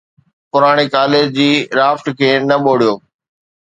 [0.51, 2.93] پراڻي ڪاليج جي رافٽ کي نه ٻوڙيو.